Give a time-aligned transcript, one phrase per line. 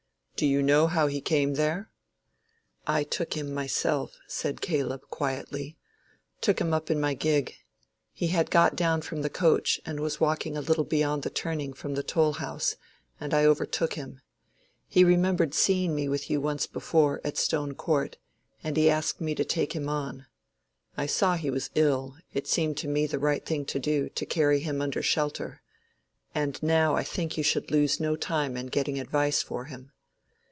[0.37, 1.91] "Do you know how he came there?"
[2.87, 7.53] "I took him myself," said Caleb, quietly—"took him up in my gig.
[8.11, 11.73] He had got down from the coach, and was walking a little beyond the turning
[11.73, 12.75] from the toll house,
[13.19, 14.19] and I overtook him.
[14.87, 18.17] He remembered seeing me with you once before, at Stone Court,
[18.63, 20.25] and he asked me to take him on.
[20.97, 24.25] I saw he was ill: it seemed to me the right thing to do, to
[24.25, 25.61] carry him under shelter.
[26.33, 29.91] And now I think you should lose no time in getting advice for him."